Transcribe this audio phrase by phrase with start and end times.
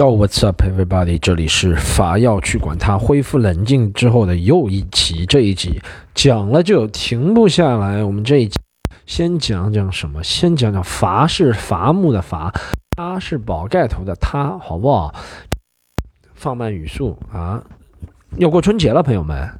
[0.00, 1.18] Yo, what's up, everybody？
[1.18, 5.26] 这里是法药去管他，恢复冷静之后的又一集。
[5.26, 5.78] 这一集
[6.14, 8.02] 讲了就停不下来。
[8.02, 8.58] 我们这一集
[9.04, 10.24] 先讲讲什么？
[10.24, 12.50] 先讲讲伐是伐木的伐，
[12.96, 15.14] 他是宝盖头的他，好不好？
[16.32, 17.62] 放慢语速啊！
[18.38, 19.50] 要过春节了，朋友们，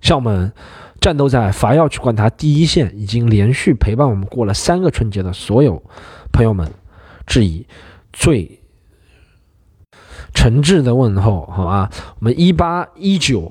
[0.00, 0.52] 像我们
[1.00, 5.82] 战斗在法药去管他第一线，已经连续陪伴我们过了三个春节的所有
[6.30, 6.70] 朋友们，
[7.26, 7.66] 致以
[8.12, 8.57] 最。
[10.38, 11.90] 诚挚的问候，好吧？
[12.20, 13.50] 我们一八一九，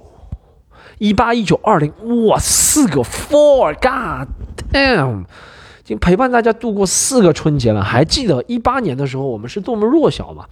[1.00, 1.92] 一八一九二零，
[2.28, 4.30] 哇，四个 four，god
[4.72, 7.84] damn，已经陪伴大家度过四个春节了。
[7.84, 10.46] 还记得一八年的时候，我们是多么弱小吗？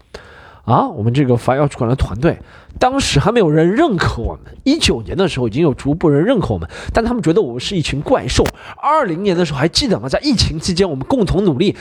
[0.66, 2.38] 啊，我们这个法药主管的团队，
[2.78, 4.54] 当时还没有人认可我们。
[4.66, 8.44] 一九年的时候，已经有逐步人认可我们，但他们觉得我们是一群怪兽。
[8.76, 10.10] 二零年的时候，还记得吗？
[10.10, 11.78] 在疫情期间，我们共同努力。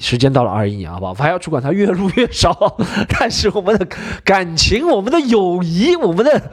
[0.00, 1.14] 时间到了二一年，好不好？
[1.14, 2.76] 还要主管他越录越少，
[3.08, 3.86] 但是我们的
[4.24, 6.50] 感情、我们的友谊、我们的，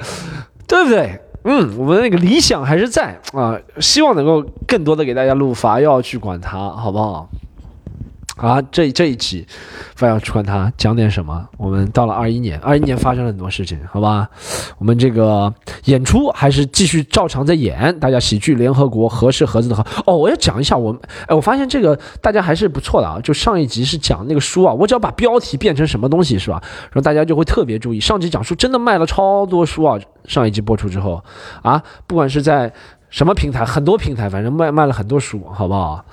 [0.68, 1.20] 对不对？
[1.44, 7.30] 嗯，我们的那个理想还是在啊，希望能够更多的给大家录法要去管他，好不好？
[8.36, 9.47] 啊，这这一期，
[9.95, 11.47] 发要去管他讲点什么？
[11.58, 14.30] 我们到了二一年，二一年发生了很多事情，好吧？
[14.78, 15.53] 我们这个
[15.86, 23.19] 演出还是继续照常在演，大家喜剧联合国合适盒子的合哦，我要讲一下我们，哎，我发现这个大家还是不错的啊。
[23.23, 26.61] 就上一集是讲那个书啊，我只要把标题变成什么东西是吧？
[26.61, 28.00] 然后大家就会特别注意。
[28.02, 31.23] 上集讲书真的卖了超多书啊，上一集播出之后
[31.61, 32.73] 啊，不管是在。
[33.09, 33.64] 什么平台？
[33.64, 36.03] 很多平台，反正卖卖了很多书，好不好？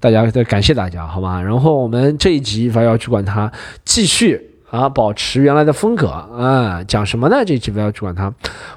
[0.00, 1.42] 大家再感谢大家，好吧？
[1.42, 3.52] 然后我们这一集反要去管它，
[3.84, 7.44] 继续啊，保持原来的风格啊，讲什么呢？
[7.44, 8.32] 这一集不要去管它，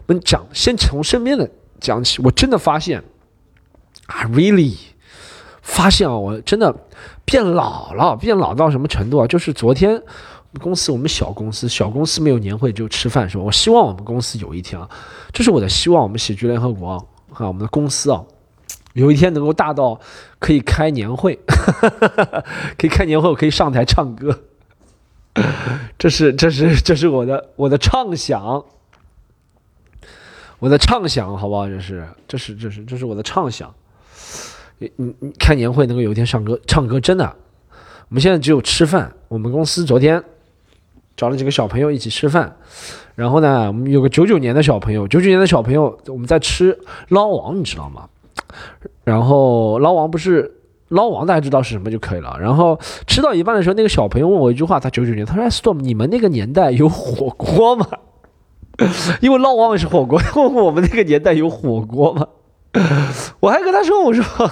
[0.08, 2.22] 我们讲，先从身边的讲起。
[2.22, 3.02] 我真的发现
[4.08, 4.76] 啊，really
[5.61, 6.76] 发现啊，我真的
[7.23, 9.28] 变老了，变老到什么程度啊？
[9.28, 10.02] 就是昨天
[10.59, 13.44] 公司，我们小公司，小公司没有年会就吃饭是吧？
[13.44, 14.89] 我希望我们公司有一天啊，
[15.31, 17.08] 这是我的希望，我们喜剧联合国。
[17.34, 18.24] 啊，我们的公司啊，
[18.94, 20.00] 有一天能够大到
[20.40, 21.40] 可以开年会，
[22.78, 24.40] 可以开年会，我可以上台唱歌，
[25.98, 28.66] 这是这是这是我的我的畅想，
[30.60, 31.68] 我的畅想，好不好？
[31.68, 33.73] 这是这是这是这是我的畅想。
[34.82, 37.36] 你你你开年会能够有一天唱歌唱歌，真的。
[38.08, 39.14] 我们现在只有吃饭。
[39.28, 40.23] 我们公司昨天
[41.20, 42.56] 找了几个小朋友一起吃饭。
[43.16, 48.08] 然后呢，我们有个九九年的小朋友，九九年的小朋友，我们在吃捞王，你知道吗？
[49.04, 50.50] 然后捞王不是
[50.88, 52.38] 捞王，大家知道是什么就可以了。
[52.40, 57.86] 然后吃到一半的时候，那个小朋友问我一句话，他九九年，他说：“Storm，你们那个年代有火锅吗？”
[59.20, 62.26] 因为捞王也是火锅，问我们那个年代有火锅吗？
[63.42, 64.24] 我还跟他说：“我说，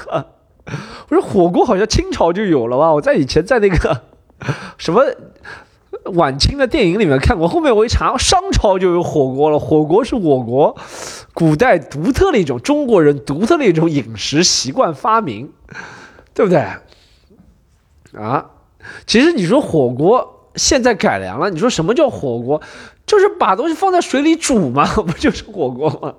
[1.08, 2.92] 我说火锅好像清朝就有了吧？
[2.94, 4.02] 我在以前在那个
[4.78, 5.02] 什么。”
[6.10, 9.60] 晚清的电影里面看过，后面我一查，商朝就有火锅了。
[9.60, 10.76] 火锅是我国
[11.34, 15.52] 古代独特的一种中国人独特的一种饮食习惯发明，
[16.34, 16.60] 对不对？
[18.20, 18.46] 啊，
[19.06, 22.62] 其实你说火锅现在改良了，你说什么叫火锅？
[23.06, 26.14] 就是把东西放在水里煮嘛， 不就是火锅吗？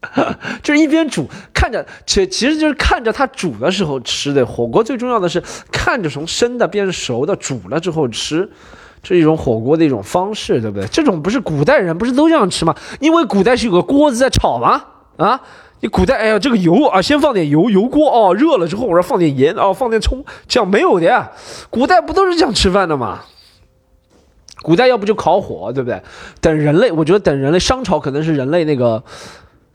[0.62, 4.82] 就是一边煮，看着，其其实就是看着它煮的时候吃的火锅。
[4.82, 8.48] 最重要的是看着从生的变熟的，煮了之后吃，
[9.02, 10.88] 这是一种火锅的一种方式，对不对？
[10.88, 12.74] 这种不是古代人不是都这样吃吗？
[12.98, 14.82] 因为古代是有个锅子在炒吗？
[15.18, 15.38] 啊，
[15.80, 21.30] 你古代哎呀，这个油啊，先放点油，油锅哦，热了之后我说放点盐哦，放点葱，这样没有的呀。
[21.68, 23.20] 古代不都是这样吃饭的吗？
[24.62, 26.02] 古代要不就烤火，对不对？
[26.40, 29.04] 等人类，我觉得等人类，商朝可能是人类那个。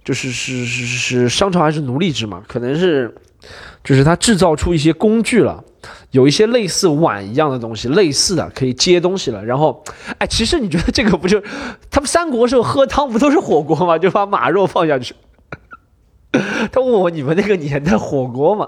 [0.06, 2.44] 就是是是是商朝还是奴隶制嘛？
[2.48, 3.14] 可能是，
[3.84, 5.64] 就是他制造出一些工具了，
[6.12, 9.44] 有一些类似碗一样的东西，类似的可以接东西了。
[9.44, 9.84] 然后，
[10.20, 11.42] 哎，其实你觉得这个不就，
[11.90, 13.98] 他们三国时候喝汤不都是火锅吗？
[13.98, 15.16] 就把马肉放下去。
[16.72, 18.68] 他问我你们那个年代火锅吗？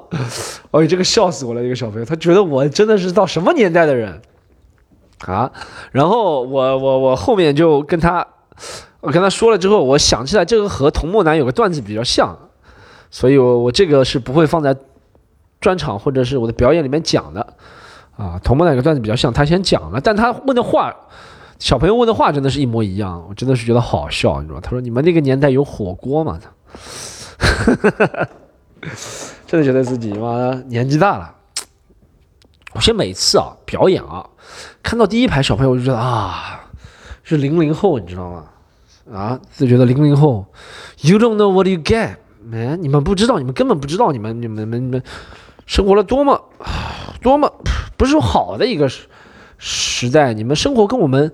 [0.71, 4.19] 哎，这个笑死我了，这个小朋友，他觉得我真的是到什么年代的人
[5.27, 5.51] 啊？
[5.91, 8.25] 然后我我我后面就跟他。
[8.99, 12.37] 我跟他说了之后，我想起来这个和童梦男有个段子比较像，
[13.11, 14.75] 所以我我这个是不会放在
[15.61, 17.55] 专场或者是我的表演里面讲的
[18.17, 18.39] 啊。
[18.43, 20.95] 童梦男有个段子比较像，他先讲了，但他问的话，
[21.59, 26.39] 小朋友问的话真的是一模一样，我真的是觉得好笑，你知道吗他说你们那个年代有火锅吗？
[29.45, 31.35] 真的觉得自己妈年纪大了。
[32.73, 34.27] 我现在每次啊表演啊，
[34.83, 36.61] 看到第一排小朋友，我就觉得啊，
[37.23, 38.45] 是零零后，你知道吗？
[39.13, 40.45] 啊，自觉的零零后
[41.01, 45.03] ，You don't know what you get，man，你们不知道，你们根本不知道，你们你们你们你们
[45.65, 46.49] 生活了多么
[47.21, 47.51] 多么
[47.95, 48.89] 不是好的一个
[49.57, 51.31] 时代，你们生活跟我们，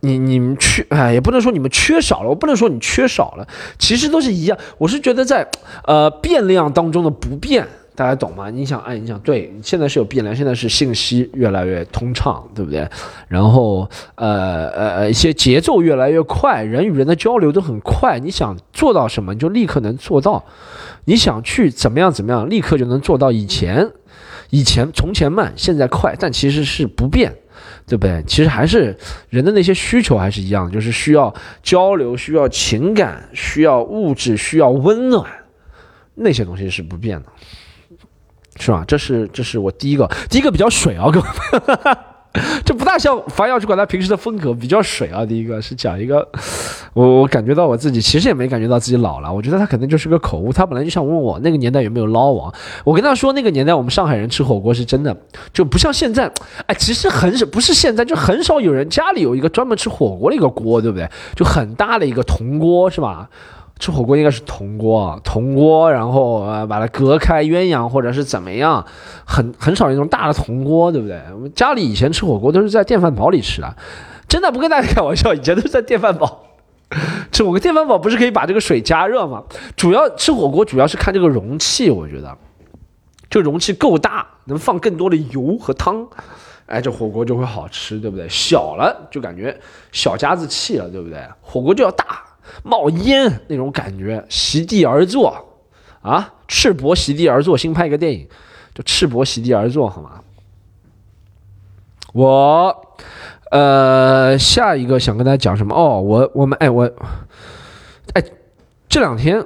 [0.00, 4.58] 你你们缺哎，也不能说你们缺少了，我不能说你缺少了，其实都是一样。
[4.78, 5.50] 我是觉得在
[5.86, 7.66] 呃变量当中的不变。
[8.02, 8.50] 大家懂吗？
[8.50, 12.84] 你想，哎，你想，对，现在是有变量，现在是信息越来越通畅，对不对？
[13.28, 18.18] 然后，呃呃，一些节奏越来越快，人与人的交流都很快。
[18.18, 20.42] 你想做到什么，你就立刻能做到；
[21.04, 23.30] 你想去怎么样怎么样，立刻就能做到。
[23.30, 23.88] 以前，
[24.50, 27.32] 以前从前慢，现在快，但其实是不变，
[27.86, 28.20] 对不对？
[28.26, 31.32] 其实还是人的那些需求还是一样，就是需要
[31.62, 35.24] 交流，需要情感，需要物质，需要温暖，
[36.16, 37.26] 那些东西是不变的。
[38.56, 38.84] 是吧？
[38.86, 41.26] 这是这是我第一个，第一个比较水啊，各位，
[42.64, 45.24] 这不大像樊耀主管他平时的风格，比较水啊。
[45.24, 46.26] 第一个是讲一个，
[46.94, 50.50] 我我感觉到我自己其实也没感觉到自己老了，我觉得他可能就是个口误。
[50.50, 52.52] 他本来就想问我那个年代有没有捞王，
[52.84, 55.14] 我跟他说那个年代我们上海人吃火锅是真的，
[55.52, 56.32] 就不像现在。
[56.66, 61.06] 哎，其实很少，不是现在就很少有人家里有一个专门吃火锅的一个锅，对不对？
[61.36, 63.28] 就很大的一个铜锅，是吧？
[63.82, 68.86] 吃火锅应该是铜锅，铜锅，然后呃把它隔开鸳鸯或者是怎么样，
[69.24, 71.20] 很很少那种大的铜锅，对不对？
[71.34, 73.76] 我们家里以前吃火锅都是在电饭煲里吃的，
[74.28, 76.44] 真的不跟大家开玩笑，以前都是在电饭煲
[77.32, 77.58] 吃火锅。
[77.58, 79.42] 电饭煲不是可以把这个水加热吗？
[79.74, 82.38] 主要吃火锅主要是看这个容器，我觉得，
[83.28, 86.06] 这容器够大，能放更多的油和汤，
[86.66, 88.28] 哎，这火锅就会好吃，对不对？
[88.28, 89.58] 小了就感觉
[89.90, 91.18] 小家子气了，对不对？
[91.40, 92.22] 火锅就要大。
[92.62, 95.46] 冒烟那种感觉，席地而坐，
[96.00, 97.56] 啊，赤膊席地而坐。
[97.56, 98.28] 新拍一个电影，
[98.74, 100.20] 就赤膊席地而坐，好吗？
[102.12, 102.94] 我，
[103.50, 105.74] 呃，下一个想跟大家讲什么？
[105.74, 106.84] 哦，我我们哎我，
[108.12, 108.22] 哎，
[108.88, 109.44] 这两天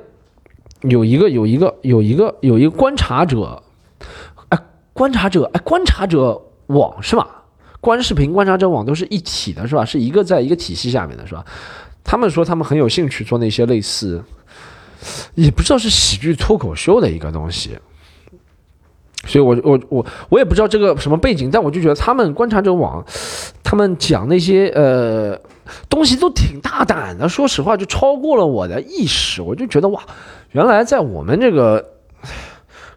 [0.82, 3.62] 有一个有一个有一个有一个观察者，
[4.48, 4.58] 哎，
[4.92, 7.44] 观察者哎，观察者网是吧？
[7.80, 9.84] 观视频观察者网都是一体的，是吧？
[9.84, 11.44] 是一个在一个体系下面的，是吧？
[12.06, 14.22] 他们说他们很有兴趣做那些类似，
[15.34, 17.76] 也不知道是喜剧脱口秀的一个东西，
[19.26, 23.04] 所以我我我我也不知道这个什么背景，但我就觉得他们观察者网，
[23.64, 25.36] 他们讲那些呃
[25.88, 30.00] 东西都挺大胆的，说实话就超过了我的意识，我就觉得哇，
[30.52, 31.84] 原来在我们这个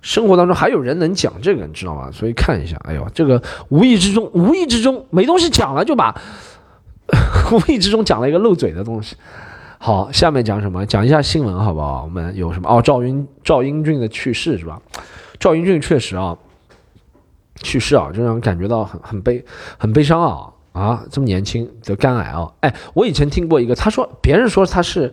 [0.02, 2.12] 生活当中还有人能讲这个，你知道吗？
[2.12, 6.16] 所以看一下，哎呦，这个无意之中无意之中没东西讲了，就把。
[7.52, 9.16] 无意之中讲了一个漏嘴的东西。
[9.82, 10.86] 好，下面讲什么？
[10.86, 12.04] 讲一下新闻好不好？
[12.04, 12.70] 我们有什么？
[12.70, 14.82] 哦，赵英赵英俊的去世是吧？
[15.40, 16.38] 赵英俊确实啊，
[17.62, 19.44] 去世啊，就让人感觉到很很悲
[19.78, 21.04] 很悲伤啊啊！
[21.10, 22.52] 这么年轻得肝癌啊！
[22.60, 25.12] 哎，我以前听过一个，他说别人说他是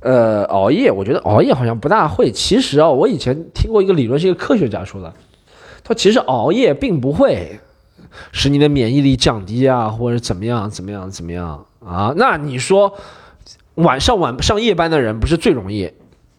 [0.00, 2.30] 呃熬夜，我觉得熬夜好像不大会。
[2.30, 5.12] 其实啊，我以前听过一个理论，是一个科学家说的，
[5.82, 7.58] 他说其实熬夜并不会。
[8.32, 12.12] 使你的免疫力降低啊，或者怎么样怎么样怎么样啊？
[12.16, 12.96] 那你说
[13.74, 15.90] 晚上晚上夜班的人不是最容易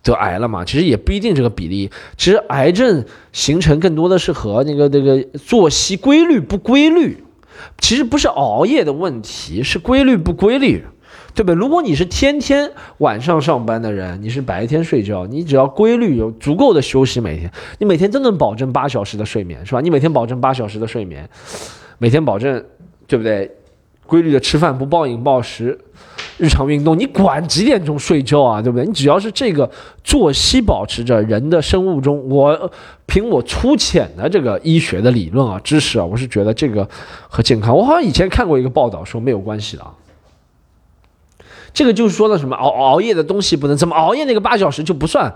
[0.04, 0.64] 得癌了吗？
[0.66, 1.92] 其实也不一定这个比例。
[2.18, 7.24] 其实癌症形成更多的是和那个那个作息规律不规律。
[7.80, 10.86] 其实不是熬夜的问题，是规律不规律。
[11.38, 11.56] 对不对？
[11.56, 12.68] 如果你是天天
[12.98, 19.80] 晚上上班的人，你是白天睡觉，你只要规律有足够的休息，每天你每天都能保证八小时的睡眠，是吧？
[19.80, 21.30] 你每天保证八小时的睡眠，
[22.00, 22.66] 每天保证，
[23.06, 23.52] 对不对？
[24.08, 25.78] 规律的吃饭，不暴饮暴食，
[26.40, 28.60] 日常运动，你管几点钟睡觉啊？
[28.60, 28.88] 对不对？
[28.88, 29.70] 你只要是这个
[30.04, 32.72] 作息保持着，人的生物钟，我
[33.06, 36.90] 凭我粗浅的这个医学的理论啊知识啊，我是觉得这个
[37.28, 39.94] 和健康，我好像以前看过一个报道说没有关系的啊。
[41.78, 45.32] 这个就是说的什么熬熬夜的东西不能怎么熬夜那个八小时就不算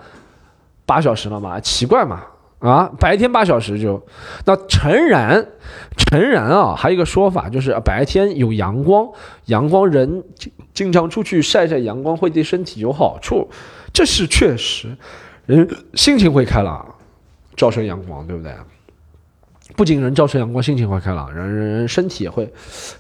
[0.88, 1.60] 八小时了吗？
[1.60, 2.24] 奇怪嘛
[2.58, 4.04] 啊，白天八小时就
[4.46, 5.50] 那诚然
[5.96, 9.08] 诚然啊，还有一个说法就是白天有阳光，
[9.46, 13.48] 阳光人经经常出去晒晒阳光会对身体有好处，
[13.94, 14.98] 这是确实，
[15.46, 16.96] 人心情会开朗，
[17.56, 18.52] 照射阳光，对不对？
[19.76, 22.52] 不仅人照射阳光，心情会开朗，人人身体也会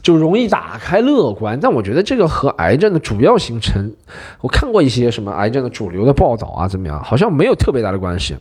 [0.01, 1.59] 就容易打开乐观。
[1.59, 3.91] 但我觉得这个和癌症的主要形成，
[4.39, 7.03] 我看过一些什么癌症的主流的报道啊，怎么样？
[7.03, 8.35] 好像没有特别大的关系，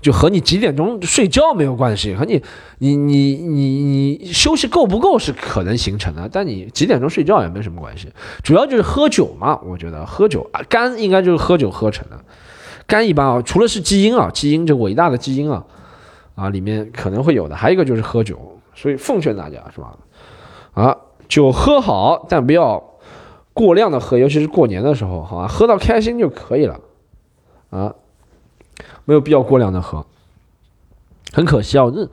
[0.00, 2.42] 就和你几点钟睡觉没有关系，和你
[2.78, 8.08] 你你你你休息够不够是可能形成的，但你几点钟睡觉也没什么关系。
[8.42, 12.18] 主要就是喝酒嘛，我觉得喝酒啊，肝应该就是喝酒喝成的。
[12.86, 15.64] 肝一般啊，除了是基因啊，基因这伟大的基因啊。
[16.38, 18.38] 啊，里面可能会有的，还有一个就是喝酒，
[18.72, 19.96] 所以奉劝大家是吧？
[20.72, 20.96] 啊，
[21.28, 22.82] 酒喝好，但不要
[23.52, 25.48] 过量的喝，尤其是过年的时候，好吧？
[25.48, 26.80] 喝到开心就可以了，
[27.70, 27.92] 啊，
[29.04, 30.06] 没有必要过量的喝。
[31.32, 32.08] 很可惜啊，我听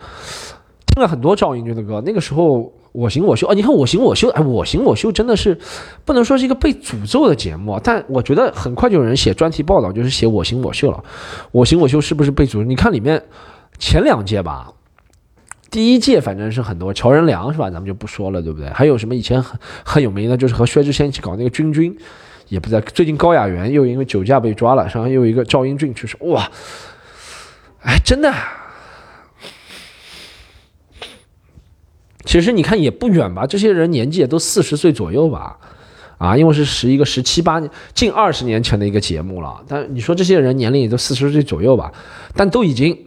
[1.01, 3.53] 了很多赵英俊的歌，那个时候我行我秀啊！
[3.53, 5.58] 你看我行我秀，哎，我行我秀真的是
[6.03, 11.03] 不能说是一个被诅咒的节目，但我觉得很快就有人写专题报道，就是写我行我秀了。
[11.51, 12.63] 我行我秀是不是被诅咒？
[12.63, 13.24] 你看里面
[13.77, 14.74] 前两届吧，
[15.70, 17.70] 第一届反正是很多乔任梁是吧？
[17.70, 18.70] 咱们就不说了，对不对？
[18.70, 21.98] 还有什么以前很很有名的，就是和薛之谦一起搞那个君君，
[22.48, 22.79] 也不在。
[22.82, 26.50] 最近高雅媛又因为酒驾被抓了，然后又一个赵英俊去世，哇，
[27.82, 28.34] 哎，真的。
[32.24, 35.58] 其实你看也不远吧，这些人年纪也都四十岁左右吧，
[36.17, 39.63] 啊，因为是十一个十七八年近二十年前的一个节目了。
[39.67, 41.94] 但你说这些人年龄也都四十岁左右吧，
[42.34, 42.98] 但都已经，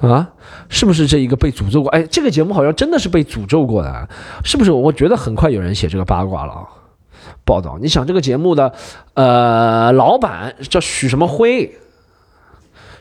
[0.00, 0.28] 啊，
[0.68, 1.90] 是不是这一个被诅咒过？
[1.90, 4.08] 哎，这个节目好像真的是被诅咒过的，
[4.44, 4.70] 是不是？
[4.70, 6.66] 我觉得很快有人写这个八卦了，
[7.44, 7.78] 报道。
[7.80, 8.72] 你想这个节目的，
[9.14, 11.72] 呃，老板叫许什么辉？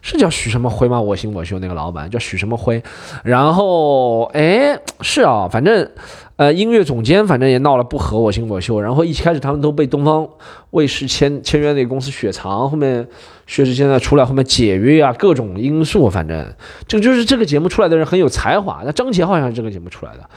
[0.01, 1.01] 是叫许什么辉吗？
[1.01, 2.81] 我行我秀那个老板叫许什么辉，
[3.23, 5.91] 然后哎是啊，反正
[6.37, 10.27] 呃音乐总监反正也闹了不和我行我秀，然后一开始他们都被东方
[10.69, 13.05] 卫视签签约那个公司雪藏，后面
[13.45, 16.53] 薛之谦呢出来后面解约啊，各种因素，反正
[16.87, 20.29] 这就是这个节目出来的人很有才华，那张杰好像是这个节目出来的，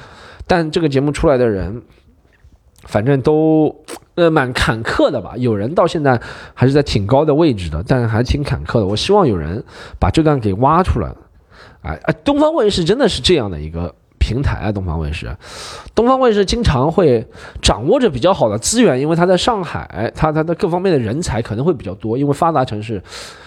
[0.47, 1.81] 但这个节目出来的人。
[2.87, 6.19] 反正都呃蛮坎坷的吧，有人到现在
[6.55, 8.87] 还是在挺高的位置的，但还挺坎坷的。
[8.87, 9.63] 我希望有人
[9.99, 11.13] 把这段给挖出来。
[11.83, 13.95] 哎哎，东方卫视真的是这样的一个
[14.31, 14.71] 平台啊！
[14.71, 15.37] 东方卫视，
[15.93, 17.27] 东方卫视经常会
[17.61, 23.03] 掌握着比较好的资源，因为它在上海，它它的各方面的人才可能会比较多，因为发达城市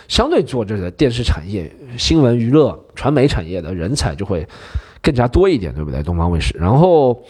[0.10, 4.46] 相对做这个电视产业、新闻娱乐、传媒产业的人才就会
[5.02, 6.04] 更加多一点，对不对？
[6.04, 7.24] 东方卫视，然后。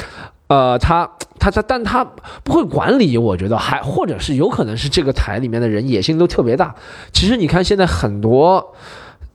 [0.47, 2.05] 呃，他他他，但他
[2.43, 6.75] 不会管理，我觉得还或者是有可能是这个台里面的人野心都特别大。
[7.11, 8.75] 其实你看现在很多，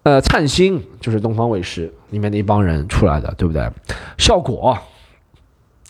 [0.09, 3.69] 呃，灿星就是东方卫视里面的一帮人出来的，对不对？
[4.17, 4.79] 效果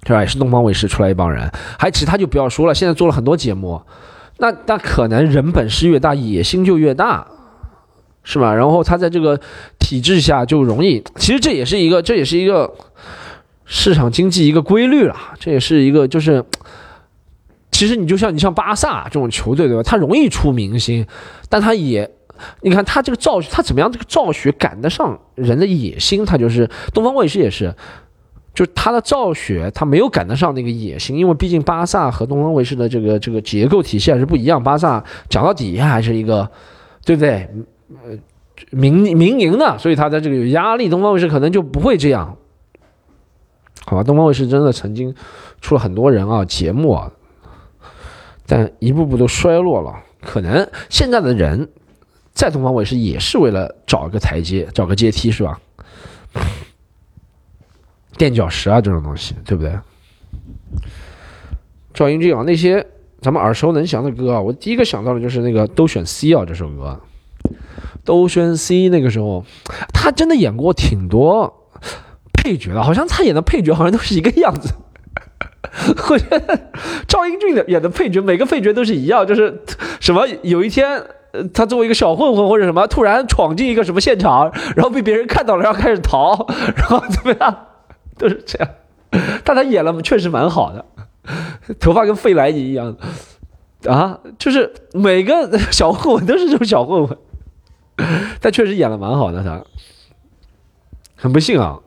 [0.03, 0.21] 是吧？
[0.21, 1.49] 也是东方卫视出来一帮人，
[1.79, 2.75] 还其他就不要说了。
[2.75, 3.81] 现在做了很多节目，
[4.39, 7.27] 那那可能人本事越大，野心就越大，
[8.25, 8.53] 是吧？
[8.53, 9.39] 然后他在这个
[9.79, 12.75] 体制下就容易，其实这也是一个，这也是一个。
[13.71, 16.43] 市场经济一个规律了，这也是一个，就是，
[17.71, 19.83] 其实你就像你像巴萨这种球队，对吧？
[19.83, 21.07] 他容易出明星，
[21.51, 22.11] 但他也，
[22.61, 23.91] 你看他这个造，他怎么样？
[23.91, 27.75] 这个造血赶得上人的野心，他就是东方卫视也是，
[28.55, 34.63] 就是他的造血，他没有赶得上那个野心，因为毕竟巴萨和东方卫视的这个这个结构体系还是不一样。
[34.63, 36.51] 巴萨讲到底还是一个，
[37.05, 37.49] 对不对？
[38.05, 38.19] 呃，
[38.71, 40.89] 民民营的，所以他在这个有压力。
[40.89, 42.37] 东方卫视可能就不会这样。
[43.87, 45.15] 好吧，东方卫视真的曾经
[45.61, 47.11] 出了很多人啊，节目啊，
[48.47, 49.95] 但一步步都衰落了。
[50.21, 51.69] 可能现在的人
[52.39, 55.59] 在东方卫视也是为了找一个台阶，找个阶梯，是吧？
[58.17, 59.77] 垫脚石啊，这种东西，对不对？
[61.93, 62.87] 赵英俊啊，那些
[63.21, 67.01] 咱们耳熟能详的歌啊，我第一个想到的就是那个都选 C 啊，这首歌，
[68.05, 68.89] 都选 C。
[68.89, 69.45] 那个时候
[69.93, 71.53] 他真的演过挺多。
[72.35, 74.73] 配角的，好像他演的配角好像都是一个样子。
[76.09, 76.71] 我觉得
[77.09, 79.61] 赵英俊的演的配角，每个配角都是一样，就是
[79.99, 81.03] 什么有一天，
[81.55, 87.67] 他作为一个小混混或者什么，突然闯进一个什么现场， 然后被别人看到了，然后开始逃， 然后怎么样，
[88.17, 88.69] 都是这样。
[89.45, 90.85] 但他演了确实蛮好的，
[91.81, 92.97] 头发跟费莱尼一样
[93.87, 97.17] 啊，就是每个小混混都是这种小混混，
[98.41, 99.63] 但确实演的蛮好的，他
[101.17, 101.79] 很不幸啊。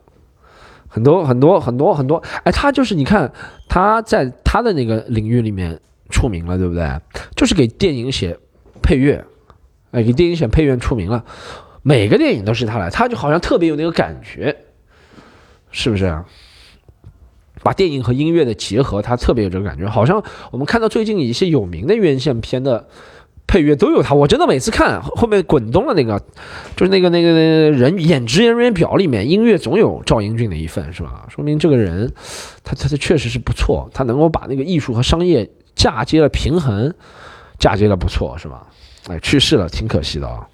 [0.93, 3.31] 很多很多很多很多，哎，他就是你看
[3.69, 5.79] 他在他的那个领域里面
[6.10, 6.86] 出名了，对不对？
[7.33, 8.38] 就是给电影写
[8.81, 9.24] 配乐，
[9.91, 11.24] 哎，给电影选配乐出名了，
[11.83, 14.55] 每个电影都是他来，他就好像特别有那个感觉，
[15.71, 16.25] 是不是啊？
[17.63, 22.88] 把电影和音乐的结合，他特别有这个感觉，好像我们看到最近一些有名的院线片的。
[23.48, 26.17] 配乐都有他，我真的每次看后面滚动的那个，
[26.77, 31.27] 就是那个那个那个人演职业人员表里面，音乐总有赵英俊的一份，是吧？
[31.27, 32.13] 说明这个人，
[32.63, 36.93] 他他他确实是不错，他能够把那个艺术和商业嫁接了平衡，
[37.62, 38.65] 嫁接的不错，是吧？
[39.08, 40.46] 哎，去世了，挺可惜的啊。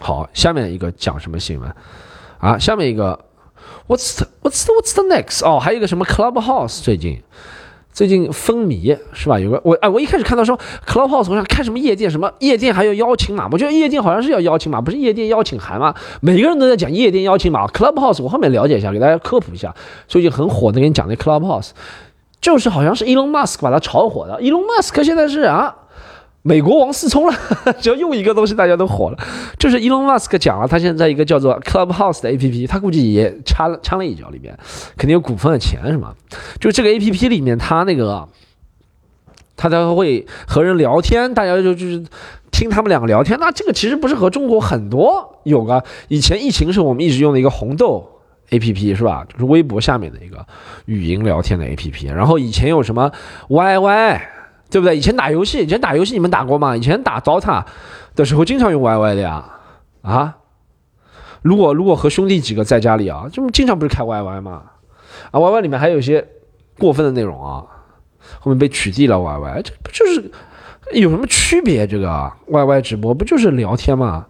[0.00, 1.72] 好，下面一个讲什么新闻
[2.40, 2.58] 啊？
[2.58, 3.18] 下面一个
[3.86, 5.46] ，What's the What's the What's the next？
[5.46, 7.22] 哦，还有一个什么 Clubhouse 最近。
[7.90, 9.40] 最近风靡是吧？
[9.40, 10.56] 有个我哎，我一开始看到说
[10.86, 15.92] Clubhouse 好像开什么夜店，什么夜店还要邀请码，我觉得夜店好像是要邀请码，不是夜店邀请函吗？
[16.20, 17.66] 每个人都在讲夜店邀请码。
[17.66, 19.74] Clubhouse 我后面了解一下，给大家科普一下。
[20.06, 21.70] 最近很火的，给你讲那 Clubhouse，
[22.40, 24.40] 就是好像是 Elon Musk 把它炒火的。
[24.40, 25.74] Elon Musk 现在是啊，
[26.42, 27.34] 美国王思聪了，
[27.80, 29.18] 只要用一个东西，大家都火了。
[29.58, 34.56] 就是 Elon Musk 讲了，他现在一个叫做 Clubhouse 的 APP，他估计也插了掺了一脚，里面
[34.96, 36.14] 肯定有股份的钱，是吗？
[36.60, 38.28] 就这个 APP 里面，他那个
[39.56, 42.04] 他才会和人聊天，大家就就是
[42.52, 43.36] 听他们两个聊天。
[43.40, 48.17] 那这个其实不是和中国很多有个以前疫情时候我们一直用的一个红豆
[48.50, 49.24] APP 是吧？
[49.28, 50.46] 就是微博下面的一个
[50.86, 52.12] 语音聊天的 APP。
[52.12, 53.10] 然后以前有什么
[53.48, 54.20] YY。
[54.70, 54.94] 对不对？
[54.94, 56.76] 以前打游戏，以前打游戏你们打过吗？
[56.76, 57.64] 以前打 DOTA
[58.14, 59.42] 的时候经常用 YY 的呀，
[60.02, 60.36] 啊？
[61.40, 64.64] 如果如果和兄弟几个在家里啊，就经常不是开 YY 吗？
[65.30, 66.22] 啊，YY 里面还有一些
[66.78, 67.64] 过分的内容啊，
[68.40, 70.30] 后面被取缔了 YY，这不就是
[70.92, 71.86] 有什么区别？
[71.86, 74.26] 这个 YY 直播不就是聊天吗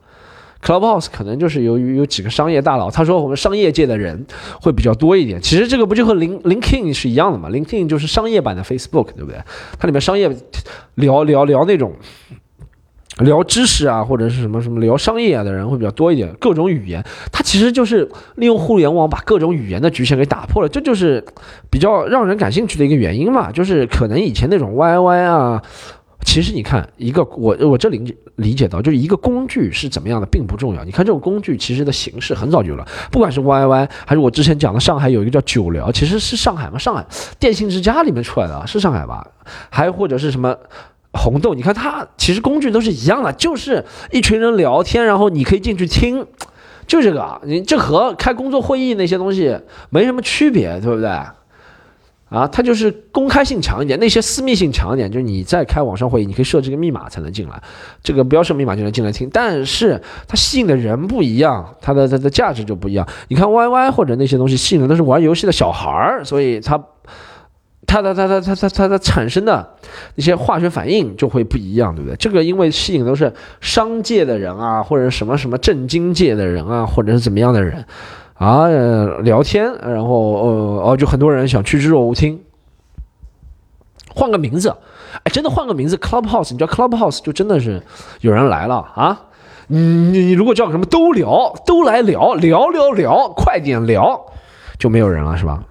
[0.62, 4.26] ？Clubhouse 可能就是由于有几个商业大佬，他说我们商业界的人
[4.60, 5.40] 会比较多一点。
[5.40, 9.40] 其实这个不就和 Lin LinkedIn 是一样的嘛？LinkedIn 就是商业版的 Facebook，对不对？
[9.78, 10.28] 它里面商业
[10.96, 11.92] 聊聊聊那种
[13.20, 16.32] 聊知识啊，或者是什么什么聊商业啊的人会比较多一点。
[16.40, 21.24] 各种语言，它其实就是利用互联网把各种语言的局限给打破了，这就是
[21.70, 23.50] 比较让人感兴趣的一个原因嘛。
[23.52, 25.62] 就是可能以前那种 YY 啊。
[26.24, 30.84] 其实你看，一个我我这理理解到，就是一个工具是怎么样的，并不重要。
[30.84, 37.06] 你看这种工具其实的形式很早就有了，不管是 YY 还是我之前讲的上海有一个叫九聊，其实是上海嘛，上海
[37.38, 39.26] 电信之家里面出来的，是上海吧？
[39.70, 40.54] 还或者是什么
[41.12, 41.54] 红豆？
[41.54, 46.26] 你看它其实工具都是一样的，就是一群人聊天，然后你可以进去听，
[46.86, 49.58] 就这个，你这和开工作会议那些东西
[49.90, 51.10] 没什么区别，对不对？
[52.28, 55.10] 啊，它就是公开性强一点，那些私密性强一点。
[55.10, 57.62] 就是你在开网上会议，你可以设置个密码才能进来，
[58.02, 59.28] 这个不要设密码就能进来听。
[59.32, 63.06] 但是它吸引的人不一样，它的它的价值就不一样。
[63.28, 66.78] 你看 YY 或者那些东西吸引的都是玩游戏的小孩儿，所以它
[67.86, 69.66] 它的它它它它它的产生的
[70.16, 72.16] 那些化学反应就会不一样，对不对？
[72.16, 73.32] 这个因为吸引都是
[73.62, 77.82] 商界的人啊，或者什么什么政经界的人啊，或者是怎么样的人。
[78.38, 78.68] 啊，
[79.22, 82.40] 聊天，然后呃哦，就很多人想趋之若鹜听，
[84.14, 84.74] 换个名字，
[85.24, 87.82] 哎，真的换个名字，Clubhouse，你知道 Clubhouse 就真的是
[88.20, 89.20] 有人来了啊！
[89.66, 94.24] 你你如果叫什么都聊，都来聊聊聊聊，快点聊，
[94.78, 95.62] 就没有人了，是吧？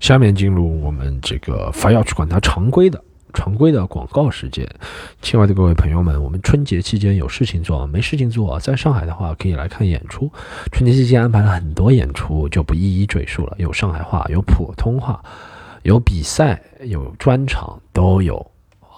[0.00, 3.00] 下面进入我们这个凡要去管它常规的。
[3.34, 4.66] 常规的广告时间，
[5.20, 10.30] 亲爱的各位朋友们，我们春节期间有事情做，没事情做，在上海的话可以来看演出。
[10.72, 13.54] 春节期间安排了很多演出，就不一一赘述了。
[13.58, 15.22] 有上海话，有普通话，
[15.82, 18.53] 有比赛，有专场，都有。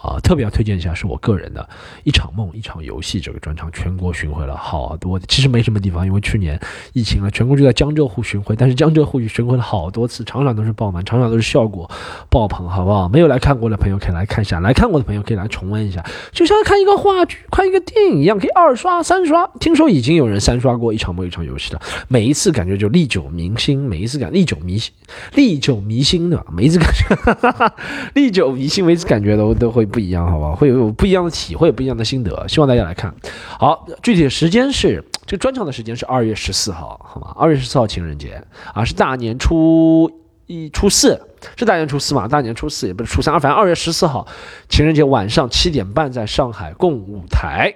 [0.06, 1.68] 啊，特别要推荐一下，是我个人的
[2.04, 6.58] 一场梦一场游戏这个专场，全国巡回了好多，其实没什么地方，因为去年
[6.92, 11.90] 疫情了，全国就在江浙沪巡回，但是江浙沪巡回了好多次，场场都是爆满，场场都是效果
[12.30, 13.08] 爆棚，好不好？
[13.08, 19.44] 没有来看过的朋友可以来看一下，来看过的朋友可以来重温一下，就像看一个话剧、看一个电影一样，可以二刷、三刷。
[19.58, 24.92] 听说已经有人三刷过一场梦一场游戏了，每一次感觉就历久弥新，每一次感历久弥新，
[25.34, 27.72] 历久弥新的，每一次感觉
[28.14, 29.84] 历久弥新，每一次感觉都都会。
[29.96, 33.14] 不一样，好吧，会有不一样的体会，不一样的心得，希望大家来看。
[33.58, 37.32] 好，具体的时间是这个专场的时间是二月十四号，好吗？
[37.34, 38.42] 二月十四号情人节
[38.74, 40.10] 啊，是大年初
[40.46, 41.18] 一、初四，
[41.56, 42.28] 是大年初四嘛？
[42.28, 44.26] 大年初四也不是初三，反正二月十四号
[44.68, 47.74] 情人节晚上七点半在上海共舞台，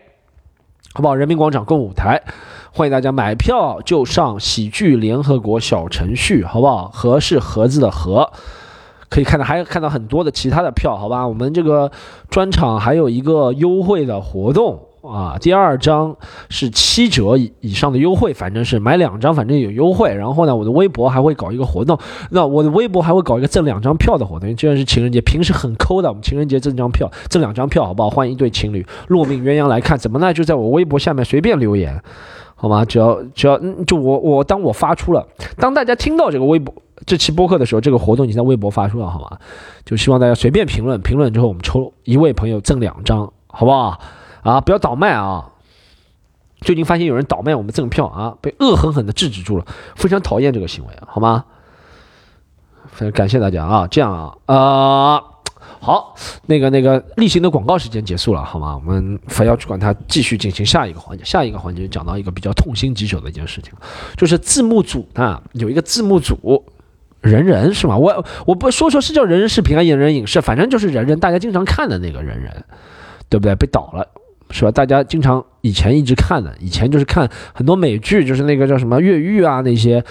[0.92, 1.14] 好不好？
[1.14, 2.22] 人民广场共舞台，
[2.70, 6.88] 欢迎大家买票就上喜剧联合国小程序，好不好？
[6.88, 8.30] 盒是盒子的盒。
[9.10, 11.26] 可以看到，还有看到很多的其他的票，好吧？
[11.26, 11.90] 我们这个
[12.30, 16.14] 专场还有一个优惠的活动啊，第二张
[16.48, 20.14] 是七折以以上的优惠，反正是买两张，反正有优惠。
[20.14, 21.98] 然后呢，我的微博还会搞一个活动，
[22.30, 28.10] 那我的微博还会搞一个赠两张票的活动，既然是情人节，平时很抠的，我们情人节赠张票，赠两张票，好不好？
[28.10, 30.32] 欢迎一对情侣落命鸳鸯来看，怎么呢？
[30.32, 32.00] 就在我微博下面随便留言，
[32.54, 32.84] 好吗？
[32.84, 36.72] 只要只要，就我我当我发出了，当大家听到这个微博。
[37.06, 39.38] 这期播客的时候，这个活动已经在微博发出了，好吗？
[39.84, 43.98] 就希望大家随便评论，评论之后我们抽一位朋友赠两张，好不好？
[44.42, 45.50] 啊，不要倒卖啊！
[46.60, 49.64] 最近发现有人倒卖我们赠票啊，被恶狠狠地制止住了，
[49.96, 51.44] 非常讨厌这个行为，好吗？
[52.88, 53.86] 非常感谢大家啊！
[53.86, 55.24] 这样啊，呃，
[55.80, 56.14] 好，
[56.46, 58.74] 那个那个例行的广告时间结束了，好吗？
[58.74, 63.72] 我们非要去管它继续进行下一个环节，下一个环节讲到一个比较痛心疾首的一件事情，
[64.16, 66.62] 就是字幕组啊，有一个字幕组。
[67.20, 67.96] 人人是吗？
[67.96, 72.64] 我我不说说是叫人人视频啊，人人影视，反正就是人人，大家经常看的那个人人，
[73.28, 73.54] 对不对？
[73.54, 74.06] 被倒了，
[74.50, 74.70] 是吧？
[74.70, 80.02] 大家经常以前一直看的，以前就是看很多美剧，就是那个叫什么越狱啊那些，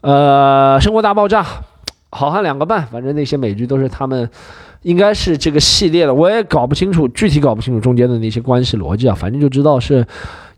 [0.00, 1.46] 呃，生活大爆炸，
[2.10, 4.28] 好汉两个半，反正那些美剧都是他们
[4.82, 10.06] 应该是这个系列的，我也搞不清楚，具体搞不清楚中间的那些关系逻辑啊，反正就知道是，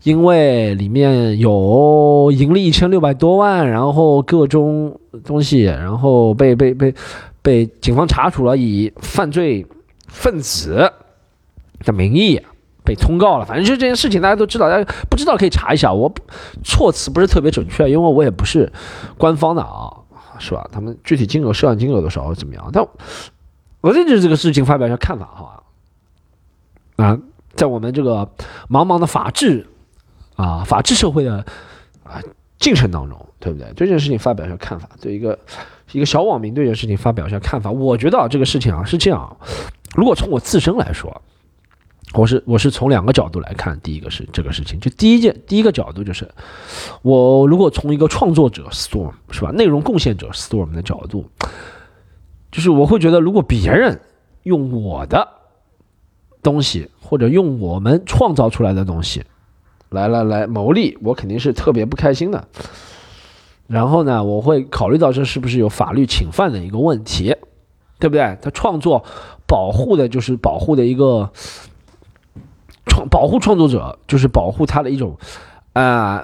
[0.03, 6.93] 因为里面有盈利一千六百多万，然后各种东西，然后被被被
[7.41, 9.65] 被警方查处了，以犯罪
[10.07, 10.91] 分子
[11.79, 12.41] 的名义
[12.85, 13.45] 被通告了。
[13.45, 16.09] 反正就这件事情，大家都知道，大家不知道可以查一下，我
[16.63, 18.71] 措辞不是特别准确，因为我也不是
[19.17, 19.91] 官方的啊，
[20.39, 20.65] 是吧？
[20.71, 22.69] 他们具体金额涉案金额多少怎么样？
[22.71, 22.87] 但
[23.81, 25.43] 我对这个事情发表一下看法，好
[26.95, 27.05] 吧？
[27.05, 27.19] 啊，
[27.53, 28.29] 在我们这个
[28.69, 29.67] 茫茫的法治
[30.41, 31.45] 啊法治社会的
[32.03, 32.21] 啊
[32.57, 33.67] 进程当中，对不对？
[33.73, 35.37] 对这件事情发表一下看法，对一个
[35.91, 37.69] 一个小网民对这件事情发表一下看法。
[37.69, 39.37] 我觉得啊，这个事情啊是这样，
[39.95, 41.21] 如果从我自身来说，
[42.13, 43.79] 我是我是从两个角度来看。
[43.81, 46.27] 第一个是这个事情，就第一件第一个角度就是，
[47.01, 51.29] 我如果从一个创作者 Storm 是吧，内容贡献者 Storm 的角度。
[52.51, 53.99] 就是我会觉得，如果别人
[54.41, 55.27] 用我的
[56.41, 59.23] 东西，或者用我们创造出来的东西，
[59.89, 62.47] 来来来牟利，我肯定是特别不开心的。
[63.67, 67.35] 然后呢，我会考虑到这是不是有法律侵犯的一个问题，
[67.99, 68.37] 对不对？
[68.41, 69.03] 他创作
[69.47, 71.31] 保护的就是保护的一个
[72.85, 75.17] 创保护创作者，就是保护他的一种
[75.73, 76.23] 啊。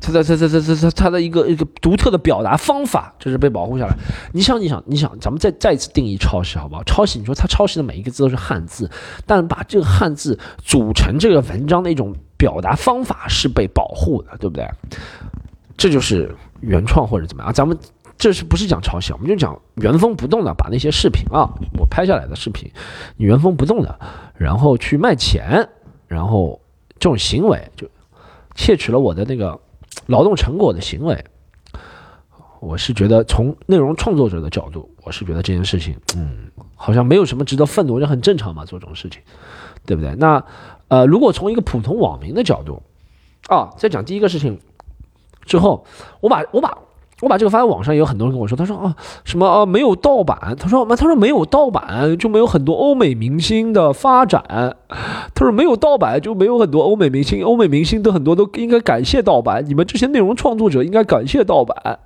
[0.00, 3.96] 他他他他他他他的一个一个独特的表达方法，就是被保护下来。
[4.34, 6.84] 你想，你想，你想，咱们再再次定义抄袭，好不好？
[6.84, 8.90] 抄袭，你说他抄袭的每一个字都是汉字，
[9.24, 14.68] 但把这个汉字组成这个文章的一种表达方法是被保护的，对不对？
[15.76, 17.52] 这就是原创或者怎么样？
[17.52, 17.76] 咱们
[18.16, 19.12] 这是不是讲抄袭？
[19.12, 22.70] 我们就讲原封不动的把那些视频啊，我拍下来的视频，
[23.16, 23.98] 你原封不动的，
[24.36, 25.68] 然后去卖钱，
[26.06, 26.60] 然后
[26.98, 27.88] 这种行为就
[28.54, 29.60] 窃取了我的那个。
[30.06, 31.24] 劳动成果的行为，
[32.60, 39.22] 我是觉得从内容创作者的角度，我是觉得这件事情，嗯，好像没有什么值得愤怒，就很正常嘛，做这种事情，
[39.86, 40.14] 对不对？
[40.16, 40.44] 那，
[40.94, 42.80] 呃，如果从一个普通网民的角度，
[43.48, 44.60] 啊，在讲第一个事情
[45.44, 45.84] 之后，
[46.20, 46.78] 我把我把。
[47.22, 54.42] 我把这个发在网上，也有很多人跟我说，他说啊，什么啊，没有盗版，他说，他说没有盗版就没有很多欧美明星的发展，
[55.32, 62.00] 他说没有盗版就没有很多欧美明星，欧美明星都很多都应该感谢盗版，你们这些内容创作者应该感谢盗版，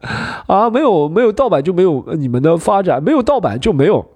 [0.46, 4.06] 啊，没有没有盗版就没有你们的发展，没有盗版就没有。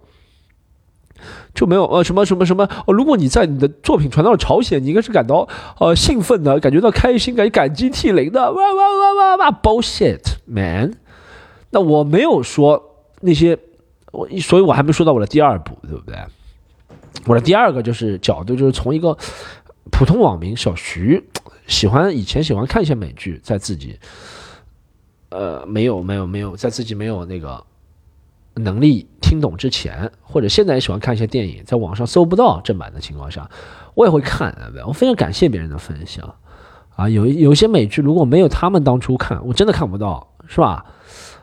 [1.55, 5.47] 就没有呃什么什么什么，如果你在你的作品传到了朝鲜，你应该是感到
[5.79, 10.95] 呃兴奋的，感觉到开心，感觉感激涕零的，哇哇哇哇哇，bullshit man。
[11.71, 13.59] 那我没有说那些，
[14.13, 16.17] 我所以我还没说到我的第二步，对不对？
[17.27, 19.17] 我的第二个就是角度，就是从一个
[19.91, 21.23] 普通网民小徐，
[21.67, 23.99] 喜欢以前喜欢看一些美剧，在自己
[25.29, 27.63] 呃没有没有没有在自己没有那个。
[28.55, 33.49] 能力听懂之前，或者现在也喜欢看一些电影，在网上搜不到正版的情况下，
[33.95, 34.55] 我也会看。
[34.87, 36.35] 我非常感谢别人的分享
[36.97, 37.09] 啊！
[37.09, 40.85] 有有一些美剧如果没有他们当初看，我真的看不到，是吧？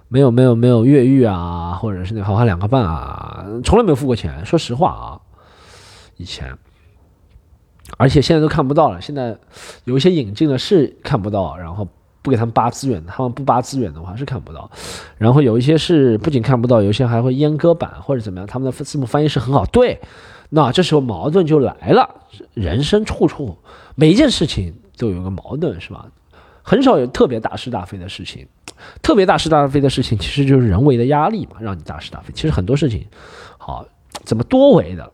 [0.07, 4.45] 没有没有没有越狱啊，或者是那好汉两个半啊，从来没有付过钱。
[4.45, 5.21] 说实话啊，
[6.17, 6.57] 以前，
[7.97, 9.01] 而且现在都看不到了。
[9.01, 9.37] 现在
[9.85, 11.87] 有一些引进的是看不到，然后。
[12.21, 14.69] 不给他们扒资源，他们不扒资源的话是看不到。
[15.17, 19.65] 然后有一些是不仅看不到，有些还会阉割版或者怎么样，他们的字幕翻译是很好。
[19.65, 19.99] 对，
[20.49, 22.09] 那这时候矛盾就来了。
[22.53, 23.57] 人生处处
[23.95, 26.07] 每一件事情都有个矛盾，是吧？
[26.61, 28.47] 很少有特别大是大非的事情。
[29.01, 32.31] 特别大是大非的事情其实就是人为的压力嘛，让你大是大非。
[32.33, 33.05] 其实很多事情，
[33.57, 33.85] 好
[34.23, 35.11] 怎么多维的、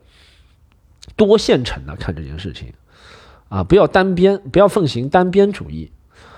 [1.16, 2.72] 多线程的看这件事情
[3.48, 3.64] 啊？
[3.64, 5.90] 不要单边，不要奉行单边主义。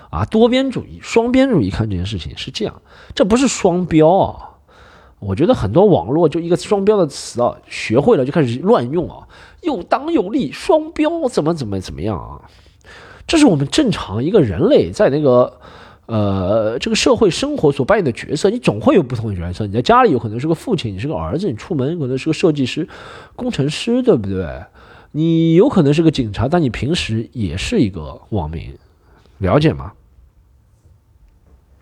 [0.09, 2.81] 啊，多边主义、双边主义看这件事情是这样，
[3.13, 4.45] 这不是双标啊。
[5.19, 9.27] 我觉得很多网络就一个双标的词啊，学会了就开始乱用啊，
[9.61, 12.41] 又当又立，双标怎么怎么怎么样啊？
[13.27, 15.59] 这是我们正常一个人类在那个
[16.05, 19.67] 呃这个社会生活所扮演的角色，你总会有不同的角色。
[19.67, 22.87] 你在家里有可能是个父亲，你是个儿子；你出门可能是个设计师、
[23.35, 24.63] 工程师，对不对？
[25.11, 28.75] 你有可能是个警察，但你平时也是一个网民，
[29.37, 29.91] 了解吗？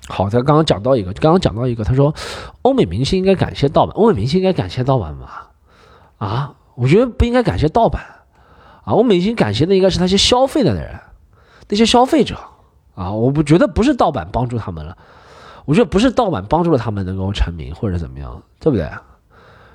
[0.10, 2.16] 好，他刚刚讲到一个，刚刚讲到一个，他说，
[2.62, 5.28] 欧美明星应该感谢盗版，欧美明星应该感谢盗版吗？
[6.18, 8.02] 啊，我觉得不应该感谢盗版，
[8.86, 10.98] 啊，欧美明星感谢的应该是那些消费的人，
[11.68, 12.38] 那些消费者，
[12.96, 14.98] 啊，我不觉得不是盗版帮助他们了，
[15.66, 18.90] 我觉得不是盗版帮助了他们能够成名或者怎么样，对不对？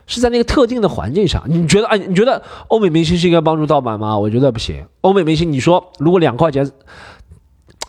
[0.06, 4.16] 是在那个特定的环境上，你觉得，哎，你觉得欧美明星是应该帮助盗版吗？
[4.18, 6.70] 我觉得不行，欧美明星，你说如果两块钱。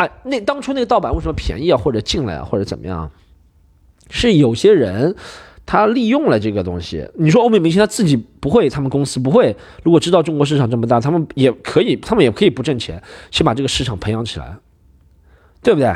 [0.03, 3.09] 哎，那当初那个盗版为什么便宜啊，或者进来啊，或者怎么样？
[4.09, 5.15] 是有些人
[5.65, 7.09] 他利用了这个东西。
[7.15, 14.57] 你说欧美明星他自己不会，他们公司不会，如果知道中国市场这么大，他们也可以，他们也可以不挣钱，先把这个市场培养起来，
[15.61, 15.93] 对不对？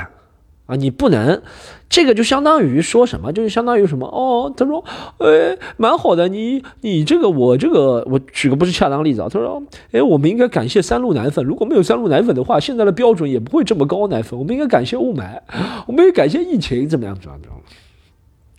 [0.67, 1.41] 啊，你不能，
[1.89, 3.33] 这个就相当于说什么？
[3.33, 4.05] 就是相当于什么？
[4.05, 4.83] 哦，他说，
[5.17, 9.29] 哎，蛮好的，你你这个我这个我举个不是恰当例子啊。
[9.31, 14.07] 他说，哎，我们应该感谢三鹿奶粉，如果没有三鹿奶粉的话，现在的标准也不会这么高。
[14.07, 15.41] 奶粉，我们应该感谢雾霾，
[15.87, 17.17] 我们也感谢疫情，怎么样？
[17.19, 17.61] 怎么样？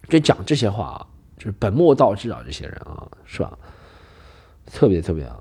[0.09, 3.53] 就讲这些话啊，就是本末倒置啊，这些人啊，是吧？
[4.73, 5.37] 特别特别啊。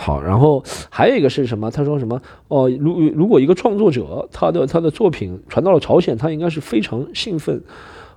[0.00, 1.68] 好，然后还有一个是什么？
[1.72, 2.22] 他说什么？
[2.46, 7.60] 哦，如如果一个创作者他的他的作品传到了朝鲜，他应该是非常兴奋，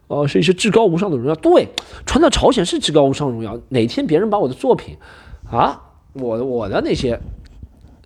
[0.06, 1.34] 哦，是一些至高无上的荣耀。
[1.34, 1.70] 对，
[2.06, 3.58] 传到朝鲜是至高无上荣耀。
[3.70, 4.96] 哪天别人把我的作品，
[5.50, 5.82] 啊，
[6.14, 7.20] 我我的那些，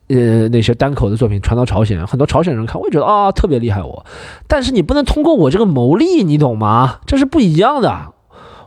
[0.08, 4.06] 呃，那些单口的作品传到朝鲜，很多朝鲜人看，我也觉得啊，特别厉害我。
[4.48, 7.02] 但是你不能通过我这个牟利，你懂吗？
[7.06, 8.14] 这是不一样的。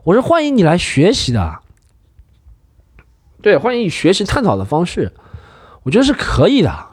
[0.04, 1.60] 我是欢迎你来学习的。
[3.40, 5.12] 对，欢迎以学习探讨的方式，
[5.84, 6.86] 我觉得是可以的。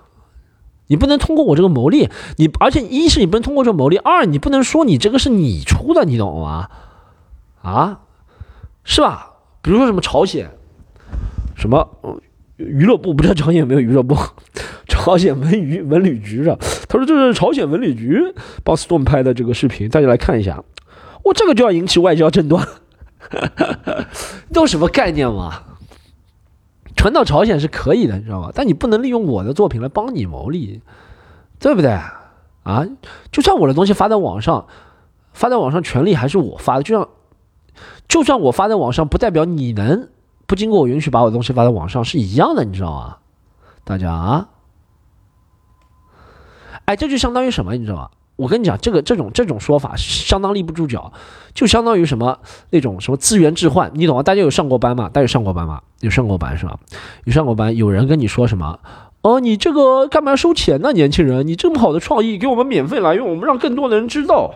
[0.87, 6.69] 你不能通过我这个牟利，你而且一是你不能通过这个牟利，二你不能说你这个是你出的，你懂吗？
[7.63, 8.01] 啊，
[8.83, 9.31] 是吧？
[9.63, 10.51] 比如说什么朝鲜，
[11.55, 11.89] 什么
[12.57, 14.15] 娱乐部，不知道朝鲜有没有娱乐部？
[14.87, 16.55] 朝鲜文娱文旅局的，
[16.87, 18.21] 他说这是朝鲜文旅局
[18.63, 20.63] 帮 Storm 拍的这个视频，大家来看一下。
[21.23, 22.67] 我这个就要引起外交争端，
[24.53, 25.63] 都什么概念嘛？
[26.95, 28.51] 传到朝鲜是可以的，你知道吧？
[28.53, 30.81] 但你不能利用我的作品来帮你牟利，
[31.59, 31.91] 对不对？
[32.63, 32.85] 啊，
[33.31, 34.65] 就算我的东西发在网上，
[35.33, 37.07] 发在网上权利还是我发的，就像，
[38.07, 40.09] 就算我发在网上，不代表你能
[40.47, 43.17] 不经过我允许把我的东西发在网上是一样的，你知道吗？
[43.83, 44.49] 大家啊，
[46.85, 48.09] 哎，这就相当于什么，你知道吗？
[48.35, 51.13] 我跟你讲，这个这种这种说法相当立不住脚，
[51.53, 52.39] 就相当于什么
[52.71, 54.23] 那种什么资源置换，你懂吗？
[54.23, 55.09] 大家有上过班吗？
[55.09, 55.81] 大家有上过班吗？
[56.01, 56.77] 有上过班是吧？
[57.23, 58.79] 有上过班，有人跟你说什么？
[59.21, 60.91] 哦，你这个干嘛要收钱呢？
[60.91, 64.53] 年轻人，你这么好的创意，给我们免费来用，我们让更多的人知道，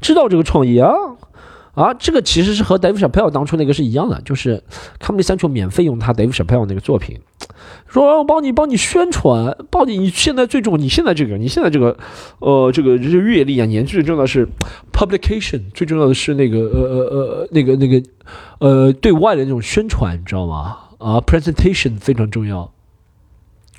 [0.00, 0.92] 知道这个创意啊。
[1.80, 4.62] 啊，这个其实是和 Dave Chappelle 当初那个是一样的，就是
[5.00, 7.18] Comedy Central 免费用他 Dave Chappelle 那个作品，
[7.86, 11.96] 说我帮你帮你宣传，帮你你现在最重，你现在这个你现在这个，
[12.40, 14.46] 呃，这个这阅历啊，年纪最重要的是
[14.92, 18.02] publication，最重要的是那个呃呃呃那个那个
[18.58, 20.76] 呃对外的那种宣传，你知道吗？
[20.98, 22.70] 啊，presentation 非常重要，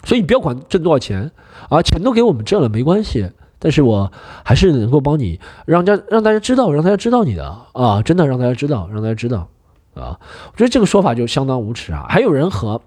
[0.04, 1.30] 所以你不要管挣多少钱，
[1.70, 3.30] 啊，钱都给我们挣了没关系。
[3.64, 4.12] 但是我
[4.44, 9.48] 还是能够帮你，让家让大家知道，让大家知道你的啊，真的让大家知道，让大家知道
[9.94, 10.18] 啊。
[10.52, 12.08] 我觉得这个说法就相当无耻啊。
[12.10, 12.82] 还有人和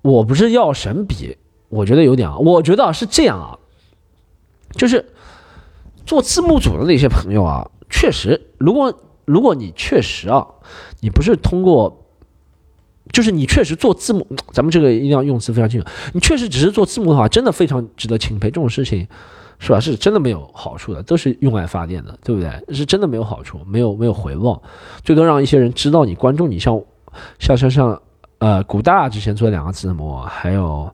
[0.00, 1.36] 我不是药神比，
[1.68, 2.38] 我觉得有点啊。
[2.38, 3.58] 我觉得是这样啊，
[4.72, 5.04] 就是
[6.06, 10.46] 做字幕组的那些朋友啊，确实，如果如果你确实啊，
[11.00, 12.02] 你不是通过，
[13.12, 15.86] 就是你确实做字幕，咱们这个一定要用词非常清楚。
[16.14, 18.48] 你确实只是做字幕的话，真的非常值得钦佩。
[18.48, 19.06] 这种事情。
[19.58, 19.78] 是吧？
[19.78, 22.74] 是真的没有好处的，都是用爱发电的，对不对？
[22.74, 24.62] 是真的没有好处，没有没有回报，
[25.04, 26.82] 最多让一些人知道你关注你，像
[27.38, 28.02] 像像像
[28.38, 30.92] 呃古大之前做两个字幕，还有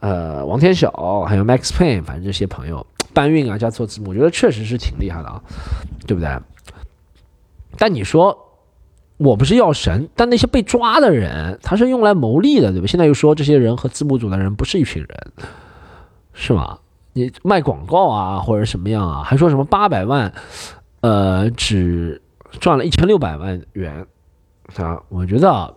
[0.00, 0.90] 呃王天晓，
[1.26, 5.42] 还有 Max Payne，反正这些朋友搬运啊加做字幕，我觉得确实是挺厉害的啊，
[6.06, 6.30] 对不对？
[7.76, 8.36] 但你说
[9.16, 12.86] 我不是药神，但那些被抓的人他是用来牟利的，对吧？
[12.86, 15.32] 现在又说这些人和字幕组的人不是一群人，
[16.32, 16.78] 是吗？
[17.18, 19.24] 你卖广告啊，或者什么样啊？
[19.24, 20.32] 还说什么八百万，
[21.00, 22.22] 呃，只
[22.60, 24.06] 赚了一千六百万元
[24.76, 25.02] 啊？
[25.08, 25.74] 我觉得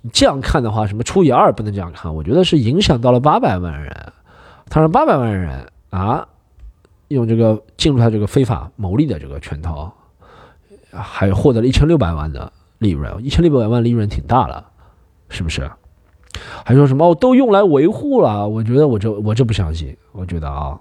[0.00, 2.12] 你这样看的话，什么除以二不能这样看。
[2.12, 4.12] 我觉得是影响到了八百万人，
[4.68, 6.26] 他说八百万人啊，
[7.06, 9.94] 用这个进入他这个非法牟利的这个圈套，
[10.90, 14.66] 还获得了一千六百万的利润，一千六百万利润挺大了，
[15.28, 15.70] 是不是？
[16.64, 18.48] 还说什么哦，都用来维护了？
[18.48, 19.96] 我觉得我这我这不相信。
[20.12, 20.78] 我觉得啊，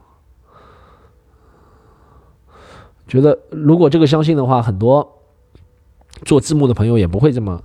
[3.08, 5.22] 觉得如果这个相信的话，很多
[6.24, 7.62] 做字幕的朋友也不会这么，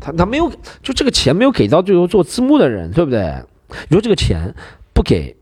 [0.00, 0.50] 他他没有
[0.82, 3.44] 就这个钱没有给到最后做字幕的人，对不对？
[3.88, 4.54] 你说这个钱
[4.92, 5.36] 不给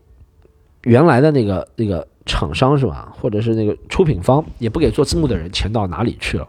[0.83, 3.13] 原来的那个那个厂商是吧？
[3.19, 6.47] 或者是那个出品方也不给做字幕的人，钱到哪里去了？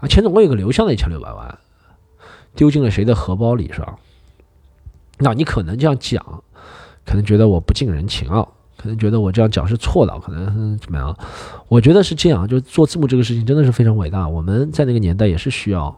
[0.00, 1.58] 啊，钱总共有个流向的一千六百万，
[2.54, 3.96] 丢进了谁的荷包里是吧？
[5.18, 6.42] 那你可能这样讲，
[7.04, 8.46] 可能觉得我不近人情啊，
[8.76, 11.16] 可能觉得我这样讲是错的，可能怎么样？
[11.68, 14.26] 我觉得是这样，就做字幕这个事情真的是非常伟大。
[14.28, 15.96] 我们在那个年代也是需要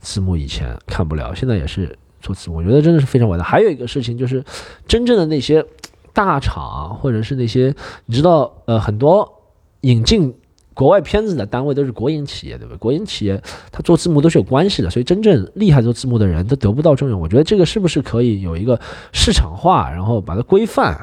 [0.00, 3.44] 字幕，以前看不了，现在也是做字幕，我觉得真的是非常伟大。
[3.44, 4.44] 还有一个事情就是，
[4.86, 5.64] 真正的那些
[6.12, 7.74] 大厂或者是那些
[8.06, 9.42] 你知道，呃，很多
[9.80, 10.34] 引进。
[10.78, 12.78] 国外片子的单位都是国营企业，对不对？
[12.78, 17.20] 国营企业它做字幕都是有关系的，所以真正厉害做字幕的人都得不到重用。
[17.20, 18.78] 我觉得这个是不是可以有一个
[19.12, 21.00] 市场化，然后把它规范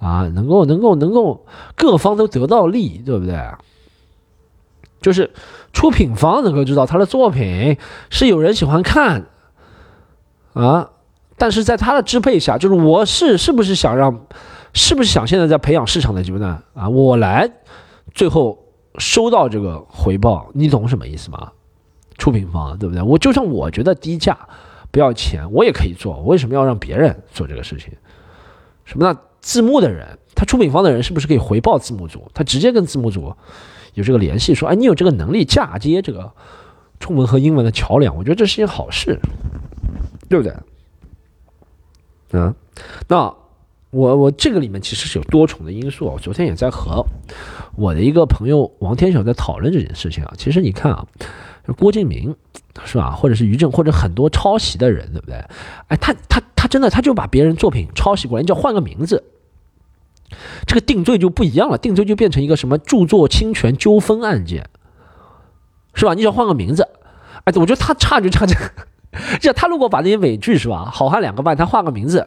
[0.00, 1.44] 啊，能够能够能够
[1.76, 3.38] 各方都得到利益，对不对？
[5.02, 5.30] 就是
[5.74, 7.76] 出品方能够知道他的作品
[8.08, 9.26] 是有人喜欢看
[10.54, 10.88] 啊，
[11.36, 14.24] 但是在他的支配下，就是我是是不是想让，
[14.72, 17.50] 是不是想现在在培养市场的阶段啊，我来
[18.14, 18.61] 最后
[18.98, 21.52] 收到这个回报，你懂什么意思吗？
[22.18, 23.02] 出品方对不对？
[23.02, 24.38] 我就算我觉得低价
[24.90, 27.92] 不要钱，我也可以做，我为什么要让别人做这个事情？
[28.84, 29.18] 什么呢？
[29.40, 32.30] 字幕的人，他出品方的人是不是可以回报字幕组？
[32.32, 33.34] 他直接跟字幕组。
[33.94, 36.32] 有这个联系，说哎，你有这个能力嫁接这个
[36.98, 39.20] 中文和英文的桥梁，我觉得这是件好事，
[40.30, 40.56] 对不对？
[42.32, 42.54] 嗯，
[43.06, 43.34] 那
[43.92, 46.06] 我我这个里面其实是有多重的因素。
[46.06, 47.04] 我昨天也在和
[47.76, 50.32] 我的一个朋友王天晓在讨论这件事情啊。
[50.38, 51.06] 其实你看啊，
[51.76, 52.34] 郭敬明
[52.86, 55.34] 是吧，或者是于正，或者很多抄袭的人，对不对？
[55.88, 59.22] 哎，他他他真的他就把别人作品抄袭过来，你叫换个名字。
[60.66, 64.70] 这个定罪就不一样了，定罪就变成一个什么著作侵权纠纷案件，
[65.92, 66.14] 是吧？
[66.14, 66.88] 你只要换个名字，
[67.44, 68.70] 哎，我觉得他差就差这个，
[69.38, 72.26] 这他如果把那些美剧是吧，好汉两个半，他换个名字，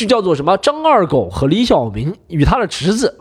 [0.00, 3.20] 就叫做什么张二狗和李小明与他的侄子，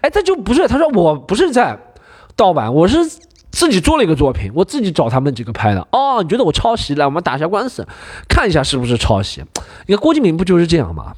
[0.00, 1.78] 哎，他就不是，他说我不是在
[2.36, 2.98] 盗版，我是
[3.50, 5.86] 自己做了一个作品，我自己找他们几个拍的。
[5.92, 6.94] 哦，你觉得我抄袭？
[6.94, 7.86] 了，我们打一下官司，
[8.28, 9.42] 看一下是不是抄袭。
[9.86, 11.14] 你看郭敬明不就是这样吗？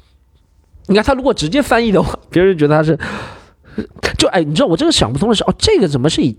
[0.87, 2.97] 你看他如果直接翻译的话， 别人觉得他是，
[4.17, 6.37] 就哎，你知道我这个想不通的是，哦，这个怎么是以？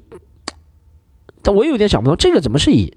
[1.43, 2.97] 但我有点想不通，这个怎么是以？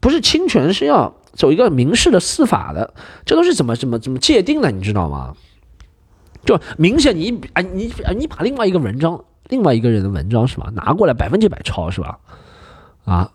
[0.00, 4.70] 不是侵权是要走一个民事的司法的，这都是怎么怎么怎么界定的？
[4.70, 5.34] 你知道吗？
[6.44, 12.18] 就明显你哎你哎你把另外一个文章，另外一个人的文章是吧，拿过来百分之百抄是吧？
[13.04, 13.30] 啊？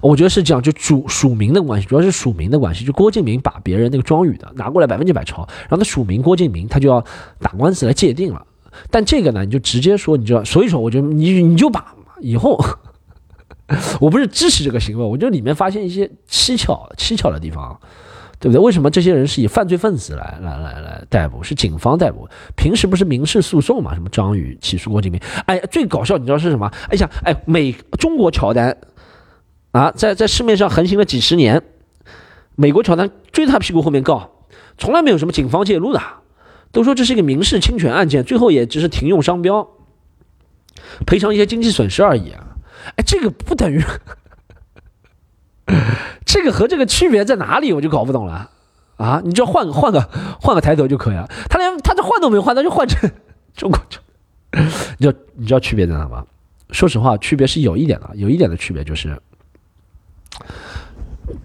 [0.00, 2.84] 我觉得是这样，就署署名的关系，主要是署名的关系。
[2.86, 7.04] 就郭敬明把别人那个庄宇的拿过来百分之百抄，然后他署名郭敬明，他就要
[7.38, 8.46] 打官司来界定了。
[8.90, 12.58] 但这个呢，你就直接说，你就所以说，我觉得你你就把以后，
[14.00, 17.80] 我不是支持这个行为，我觉得里面发现一些蹊跷蹊跷的地方，
[18.38, 18.62] 对不对？
[18.62, 22.28] 为什么这些人是以犯罪分子来来来来逮捕，是警方逮捕？
[22.56, 23.94] 平时不是民事诉讼嘛？
[23.94, 25.20] 什么张宇起诉郭敬明？
[25.46, 26.70] 哎，最搞笑，你知道是什么？
[26.90, 28.76] 哎呀，哎，美中国乔丹。
[29.72, 31.60] 啊，在在市面上横行了几十年，
[32.54, 34.30] 美国乔丹追他屁股后面告，
[34.78, 36.00] 从来没有什么警方介入的，
[36.70, 39.66] 都说这是一个民事侵权案件，最后也只是停用商标，
[41.04, 42.53] 赔偿一些经济损失而已啊。
[42.96, 43.82] 哎，这个不等于，
[46.24, 47.72] 这个和这个区别在哪里？
[47.72, 48.50] 我就搞不懂了
[48.96, 49.20] 啊！
[49.24, 50.08] 你就换个换个
[50.40, 53.10] 换个抬头就可以了，他连他这换都没换，他就换成
[53.54, 54.00] 中国球，
[54.98, 56.26] 你知道你知道区别在哪吗？
[56.70, 59.20] 说实话，区别是有一点的，有一点的区别就是。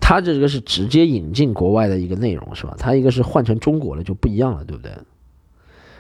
[0.02, 2.76] 他这个是直接引进国外的一个内容，是吧？
[2.78, 4.92] 他一个是换成中国了就不一样了，对不对？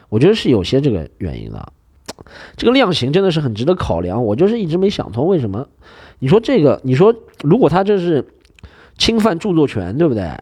[0.09, 1.73] 我觉得是有些这个原因的。
[2.57, 4.23] 这个量刑真的是很值得考量。
[4.25, 5.67] 我就是一直没想通为什么？
[6.19, 8.27] 你说这个，你说如果他这是
[8.97, 10.37] 侵犯著作权，对不对？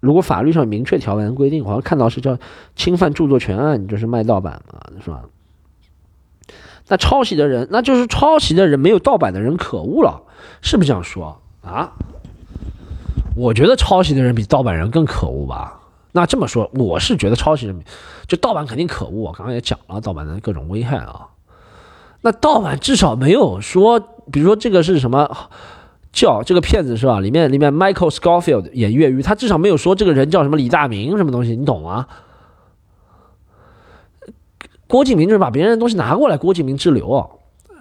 [0.00, 2.36] 如果法律上明确条文规定，好像看到是叫
[2.74, 5.22] 侵犯著作权案，就是卖盗版嘛，是吧？
[6.88, 10.22] 那抄袭的人，那就是抄袭的人没有盗版的人可恶了，
[10.60, 11.40] 是不是这样说？
[11.62, 11.92] 啊，
[13.36, 15.80] 我觉得抄袭的人比盗版人更可恶吧？
[16.12, 17.82] 那这么说，我是觉得抄袭人
[18.28, 19.22] 就盗版肯定可恶。
[19.22, 21.28] 我刚刚也讲了盗版的各种危害啊。
[22.20, 23.98] 那盗版至少没有说，
[24.30, 25.48] 比如说这个是什么
[26.12, 27.18] 叫这个骗子是吧？
[27.18, 32.06] 里面里面 Michael Scofield 演越狱，他至少没有说这个人叫什么李大明什么东西，你懂吗？
[34.86, 37.30] 郭敬明就是把别人的东西拿过来，郭敬明之流，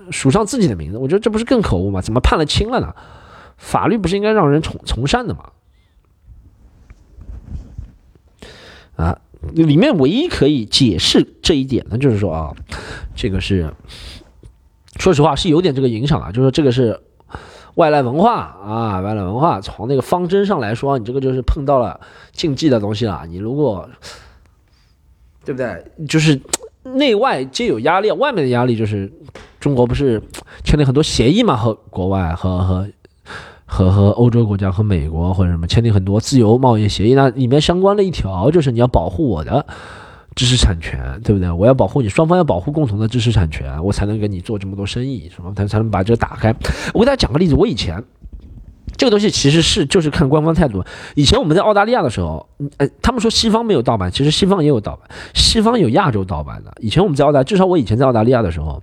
[0.10, 2.00] 署上自己的名字，我觉得这不是更可恶吗？
[2.00, 2.96] 怎么判了轻了呢？
[3.58, 5.50] 法律不是应该让人从从善的吗？
[9.02, 9.18] 啊，
[9.54, 12.54] 里面唯一可以解释这一点的，就是说啊，
[13.16, 13.74] 这个是，
[14.98, 17.00] 说实话是有点这个影响啊，就是说这个是
[17.76, 22.00] 外来文化啊，外来文化从那个方针上来说，你这个就是碰到了
[22.32, 23.26] 禁忌的东西了。
[23.28, 23.90] 你如果
[25.44, 25.84] 对不对？
[26.08, 26.40] 就是
[26.84, 29.12] 内外皆有压力，外面的压力就是
[29.60, 30.22] 中国不是
[30.64, 32.88] 签了很多协议嘛，和国外和和。
[33.72, 39.66] 和和欧洲国家和美国或者什么签订很多自由贸易协议，那里面相关的一条就是你要保护我的
[40.36, 41.50] 知识产权，对不对？
[41.50, 46.54] 我要保护你，双方要保护共同的知识产权，我才能跟你做这么多生意，什么才才能把这个打开。
[46.94, 48.04] 我给大家讲个例子，我以前
[48.98, 50.84] 这个东西其实是就是看官方态度。
[51.16, 56.72] 以前我们在澳大利亚的时候，呃，他们说西方没有盗版，其实西方也有盗版，西方有亚洲盗版的。
[56.80, 58.82] 以前我们在澳大，至少我以前在澳大利亚的时候，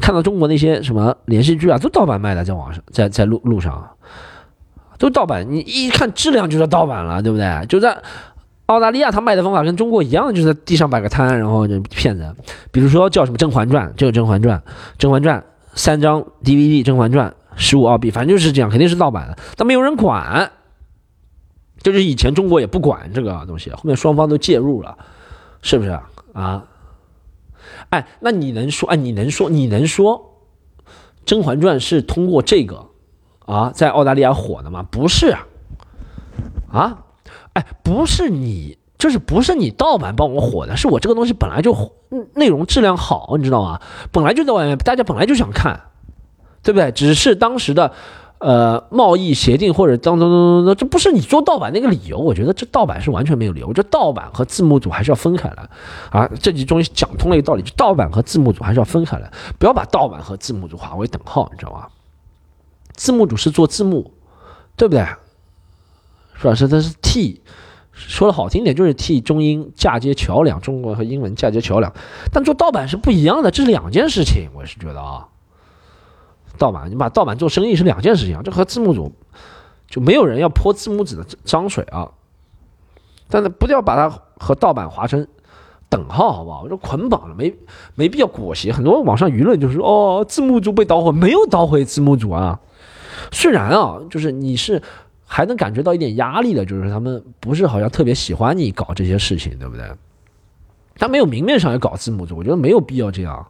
[0.00, 3.88] 看到中国那些什么连续剧啊，都盗版卖的，在网上，在在路路上，
[4.98, 5.46] 都盗版。
[5.50, 7.66] 你一看质量就是盗版了，对不对？
[7.66, 7.96] 就在
[8.66, 12.34] 澳大利亚，他卖的方法跟中国一样，就是在地上摆个摊，然后就骗子。
[12.70, 14.58] 比如说叫什么《甄嬛传》，这个《甄嬛传》，
[14.98, 15.38] 《甄嬛传》
[15.74, 17.30] 三张 DVD，《甄嬛传》。
[17.56, 20.52] 十五澳币，反正就是这样，肯定是盗版的，但没有人管。
[21.82, 24.96] 就是以前中国也不管这个东西，后面双方都介入了，
[25.60, 25.98] 是不是
[26.32, 26.64] 啊？
[27.90, 28.88] 哎，那你能说？
[28.88, 29.50] 哎，你能说？
[29.50, 30.38] 你能说
[31.26, 32.86] 《甄嬛传》是通过这个
[33.44, 34.86] 啊，在澳大利亚火的吗？
[34.90, 35.46] 不是啊，
[36.72, 37.04] 啊，
[37.52, 41.92] 哎，不是你，就是不是你盗版帮我火的，是我这个东西本来就
[42.34, 43.80] 内容质量好，你知道吗？
[44.10, 45.78] 本来就在外面，大家本来就想看。
[46.64, 46.90] 对不对？
[46.90, 47.92] 只是当时的，
[48.38, 52.18] 呃，贸易协定或者当当当当当，这不是你做盗版那个理由。
[52.18, 53.68] 我觉得这盗版是完全没有理由。
[53.68, 55.68] 我觉得盗版和字幕组还是要分开来
[56.10, 56.28] 啊。
[56.40, 61.86] 这集终于讲通了一个道理，就盗版和字幕组还是要分开来，不要把盗版和字幕组划为等号，你知道吗？
[62.94, 64.12] 字幕组是做字幕，
[64.76, 65.06] 对不对？
[66.36, 66.54] 是吧？
[66.54, 67.42] 是它是替，
[67.92, 71.92] 说的好听点就是替中英嫁接桥梁，中国和英文嫁接桥梁。
[72.32, 74.48] 但做盗版是不一样的，这是两件事情。
[74.54, 75.28] 我是觉得啊。
[76.58, 79.12] 盗版，你把盗版做生意是两件事情啊，这和字幕组
[79.88, 82.10] 就没有人要泼字幕组的脏水啊。
[83.28, 85.26] 但是不要把它和盗版划成
[85.88, 86.62] 等号，好不好？
[86.62, 87.54] 我说捆绑了，没
[87.94, 88.70] 没必要裹挟。
[88.70, 92.60] 很多网上舆论就是说哦，字幕组被捣毁，没有捣毁字幕组啊。
[93.32, 94.82] 虽然啊，就是你是
[95.24, 99.90] 还能感觉到一点压力的，就是他们不是好像特别喜欢你搞这些事情，对不对？
[100.96, 103.46] 他没有明面上要搞字幕组，我觉得没有必要这样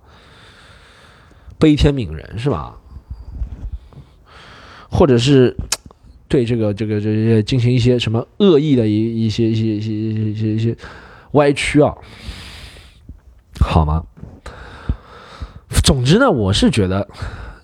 [1.59, 2.79] 悲天悯人，是吧？
[4.97, 5.57] 或者是
[6.29, 10.77] 对这个这个这些进行一些什么恶意的一一些一些一些一些一些
[11.33, 11.93] 歪曲啊，
[13.61, 14.05] 好吗？
[15.83, 17.09] 总之呢，我是觉得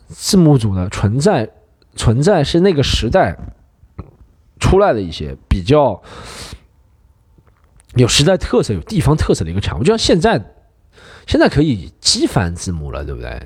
[0.08, 1.48] 字幕组的存在
[1.94, 3.38] 存在是那个时代
[4.58, 6.02] 出来的一些比较
[7.94, 10.44] 有时代特色、有地方特色的一个产物，就像现在
[11.28, 13.40] 现在可以机翻字幕了，对不对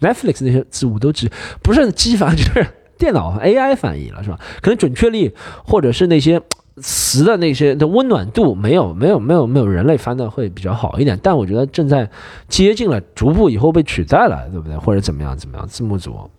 [0.00, 1.30] ？Netflix 那些字幕都只
[1.62, 2.66] 不是机翻，就是。
[2.98, 4.38] 电脑 AI 翻译了是吧？
[4.60, 5.34] 可能准确率
[5.64, 6.42] 或者是那些
[6.76, 12.10] 词的那些的温暖度没有没有没有没有人类翻的会比较好一点，但我觉得正在
[12.48, 14.76] 接近了，逐步以后被取代了，对不对？
[14.76, 15.66] 或者怎么样怎么样？
[15.66, 16.30] 字幕组，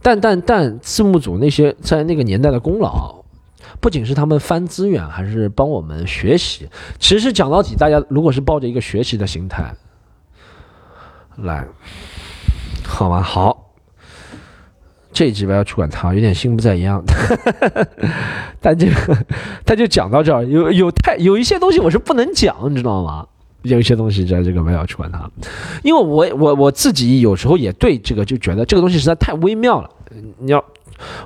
[0.00, 3.22] 但但但字幕组那些在那个年代的功劳，
[3.80, 6.68] 不仅是他们翻资源，还是帮我们学习。
[6.98, 9.74] 其实讲到底，大家如果是抱着一个学习的心态
[11.36, 11.66] 来，
[12.86, 13.20] 好吗？
[13.20, 13.71] 好。
[15.12, 16.92] 这一集不要去管他，有点心不在焉。
[18.60, 19.16] 但这个
[19.64, 23.26] 他就讲到这儿，有有太有一些东西我是不能讲，你知道吗？
[23.62, 25.30] 有一些东西在这个不要去管他，
[25.84, 29.90] 因为我我我自己有时候也对这个就觉得这个东西实在太微妙了，
[30.38, 30.64] 你要。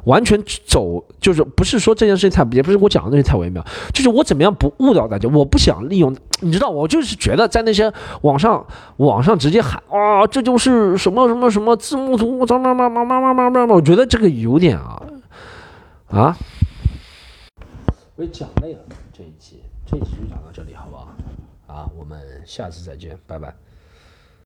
[0.04, 8.66] 完全走，就是不是说这件事情太，也不是我讲的东西太微妙，就是我怎么样不误导大家，我不想利用，你知道，我就是觉得在那些网上
[8.98, 15.02] 网上直接喊啊，这就是什么什么什么字幕图，怎么怎么怎么怎么怎么，我觉得这个有点啊
[16.08, 16.36] 啊，
[18.16, 18.80] 我也讲累了，
[19.12, 21.08] 这一期这一期就讲到这里好不好？
[21.66, 23.65] 啊，我们下次再见，拜拜。